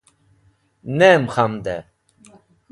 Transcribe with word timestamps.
Nem 0.97 1.23
Khamdẽ. 1.33 1.77